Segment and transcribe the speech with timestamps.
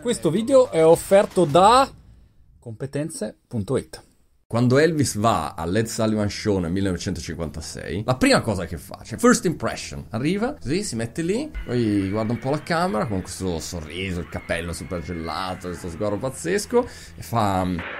[0.00, 1.90] Questo video è offerto da
[2.58, 4.02] competenze.it.
[4.46, 9.16] Quando Elvis va al Led Sullivan Show nel 1956, la prima cosa che fa, cioè
[9.16, 13.60] first impression, arriva, così si mette lì, poi guarda un po' la camera con questo
[13.60, 16.84] sorriso, il capello super gelato, questo sguardo pazzesco
[17.14, 17.99] e fa...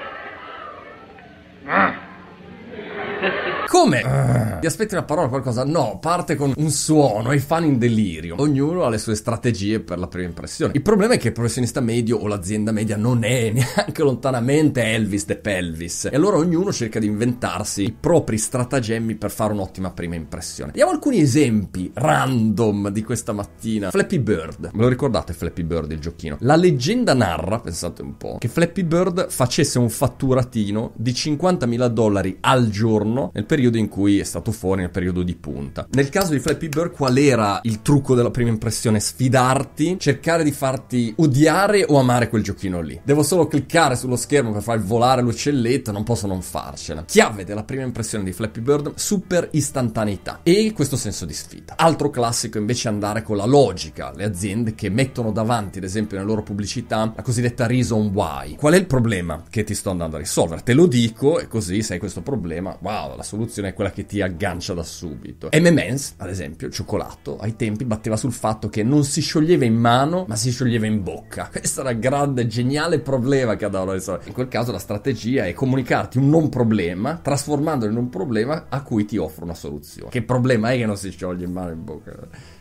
[3.81, 4.03] come?
[4.03, 4.61] Uh.
[4.61, 5.65] Ti aspetti una parola o qualcosa?
[5.65, 8.35] No, parte con un suono, i fan in delirio.
[8.39, 10.73] Ognuno ha le sue strategie per la prima impressione.
[10.75, 15.25] Il problema è che il professionista medio o l'azienda media non è neanche lontanamente Elvis
[15.25, 16.09] de Pelvis.
[16.13, 20.73] E allora ognuno cerca di inventarsi i propri stratagemmi per fare un'ottima prima impressione.
[20.73, 23.91] Diamo alcuni esempi random di questa mattina.
[23.91, 24.71] Flappy Bird.
[24.75, 26.37] Me lo ricordate Flappy Bird il giochino?
[26.41, 32.37] La leggenda narra, pensate un po', che Flappy Bird facesse un fatturatino di 50.000 dollari
[32.41, 35.87] al giorno nel periodo periodo in cui è stato fuori, nel periodo di punta.
[35.93, 39.01] Nel caso di Flappy Bird, qual era il trucco della prima impressione?
[39.01, 43.01] Sfidarti, cercare di farti odiare o amare quel giochino lì.
[43.03, 47.05] Devo solo cliccare sullo schermo per far volare l'uccelletto, non posso non farcela.
[47.05, 51.75] Chiave della prima impressione di Flappy Bird, super istantaneità e questo senso di sfida.
[51.77, 56.17] Altro classico invece è andare con la logica, le aziende che mettono davanti, ad esempio,
[56.17, 58.57] nelle loro pubblicità, la cosiddetta reason why.
[58.57, 60.63] Qual è il problema che ti sto andando a risolvere?
[60.63, 64.07] Te lo dico e così sai questo problema, wow, la soluzione soluzione è quella che
[64.07, 65.49] ti aggancia da subito.
[65.53, 69.75] M&M's, ad esempio, il cioccolato, ai tempi batteva sul fatto che non si scioglieva in
[69.75, 71.49] mano, ma si scioglieva in bocca.
[71.53, 74.29] Questo era il grande, geniale problema che andavano a risolvere.
[74.29, 78.83] In quel caso la strategia è comunicarti un non problema, trasformandolo in un problema a
[78.83, 80.11] cui ti offro una soluzione.
[80.11, 82.13] Che problema è che non si scioglie in mano e in bocca?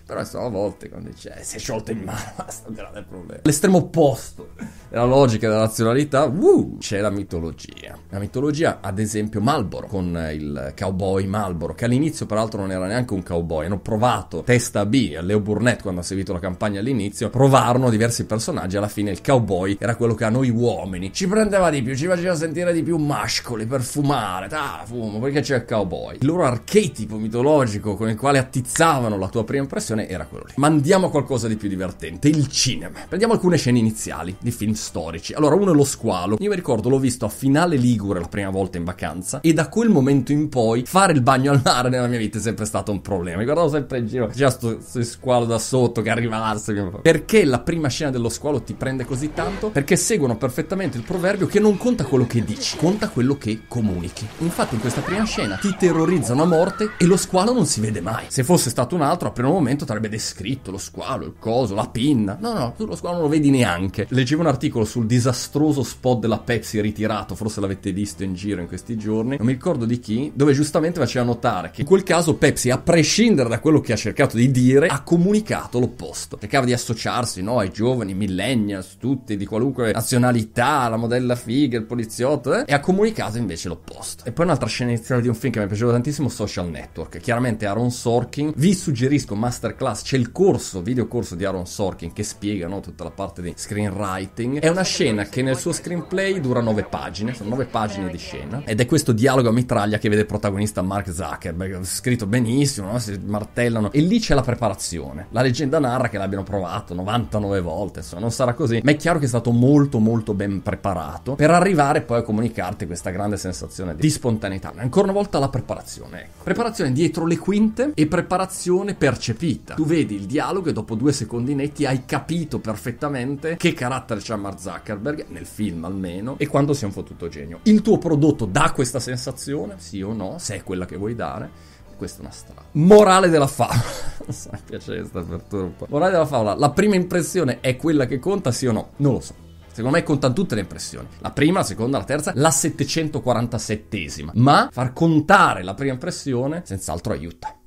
[0.09, 3.03] Però sono a volte quando dice eh, si è sciolto in mano, basta un grande
[3.03, 3.41] problema.
[3.43, 4.53] L'estremo opposto
[4.89, 7.95] della logica e della razionalità, uh, c'è la mitologia.
[8.09, 13.13] La mitologia, ad esempio, Malboro, con il cowboy Malboro, che all'inizio peraltro non era neanche
[13.13, 13.67] un cowboy.
[13.67, 17.29] Hanno provato testa B Leo Burnett quando ha seguito la campagna all'inizio.
[17.29, 18.77] Provarono diversi personaggi.
[18.77, 22.07] Alla fine il cowboy era quello che a noi uomini ci prendeva di più, ci
[22.07, 24.47] faceva sentire di più mascoli per fumare.
[24.49, 26.17] Ah, fumo, perché c'è il cowboy.
[26.19, 30.45] Il loro archetipo mitologico con il quale attizzavano la tua prima impressione generazione era quello
[30.47, 30.53] lì.
[30.55, 32.99] Ma andiamo a qualcosa di più divertente, il cinema.
[33.07, 35.33] Prendiamo alcune scene iniziali di film storici.
[35.33, 36.37] Allora, uno è lo squalo.
[36.39, 39.67] Io mi ricordo, l'ho visto a finale Ligure la prima volta in vacanza e da
[39.67, 42.91] quel momento in poi fare il bagno al mare nella mia vita è sempre stato
[42.91, 43.37] un problema.
[43.37, 46.99] Mi guardavo sempre in giro, già sto, squalo da sotto che arriva l'arso.
[47.01, 49.69] Perché la prima scena dello squalo ti prende così tanto?
[49.69, 54.27] Perché seguono perfettamente il proverbio che non conta quello che dici, conta quello che comunichi.
[54.39, 58.01] Infatti in questa prima scena ti terrorizzano a morte e lo squalo non si vede
[58.01, 58.25] mai.
[58.27, 61.88] Se fosse stato un altro, a primo momento avrebbe descritto lo squalo, il coso, la
[61.88, 62.38] pinna.
[62.39, 64.07] No, no, tu lo squalo non lo vedi neanche.
[64.09, 68.67] Leggevo un articolo sul disastroso spot della Pepsi ritirato, forse l'avete visto in giro in
[68.67, 72.35] questi giorni, non mi ricordo di chi, dove giustamente faceva notare che in quel caso
[72.35, 76.38] Pepsi, a prescindere da quello che ha cercato di dire, ha comunicato l'opposto.
[76.39, 81.85] Cercava di associarsi, no, ai giovani, millennials, tutti di qualunque nazionalità, la modella figa, il
[81.85, 84.23] poliziotto, eh, e ha comunicato invece l'opposto.
[84.25, 87.17] E poi un'altra scena iniziale di un film che mi piaceva tantissimo, Social Network.
[87.19, 92.12] Chiaramente Aaron Sorkin, vi suggerisco Masterclass Masterclass c'è il corso, video corso di Aaron Sorkin
[92.12, 94.59] che spiega no, tutta la parte di screenwriting.
[94.59, 98.62] È una scena che nel suo screenplay dura nove pagine, sono nove pagine di scena.
[98.66, 103.00] Ed è questo dialogo a mitraglia che vede il protagonista Mark Zuckerberg, scritto benissimo, no?
[103.00, 103.91] si martellano.
[103.91, 105.28] E lì c'è la preparazione.
[105.31, 108.81] La leggenda narra che l'abbiano provato 99 volte, insomma, non sarà così.
[108.84, 112.85] Ma è chiaro che è stato molto molto ben preparato per arrivare poi a comunicarti
[112.85, 114.73] questa grande sensazione di spontaneità.
[114.75, 116.22] Ancora una volta la preparazione.
[116.22, 116.44] Ecco.
[116.44, 119.75] Preparazione dietro le quinte e preparazione percepita vita.
[119.75, 124.36] Tu vedi il dialogo e dopo due secondi netti hai capito perfettamente che carattere c'ha
[124.36, 127.59] Mark Zuckerberg, nel film almeno, e quanto sia un fottuto genio.
[127.64, 129.75] Il tuo prodotto dà questa sensazione?
[129.78, 130.38] Sì o no?
[130.40, 132.62] Se è quella che vuoi dare questa è una strada.
[132.72, 133.81] Morale della favola.
[134.25, 135.86] Mi piace questa po'.
[135.90, 136.56] Morale della favola.
[136.56, 138.91] La prima impressione è quella che conta, sì o no?
[138.97, 139.36] Non lo so.
[139.68, 141.08] Secondo me contano tutte le impressioni.
[141.20, 144.30] La prima, la seconda, la terza, la 747esima.
[144.36, 147.59] Ma far contare la prima impressione senz'altro aiuta.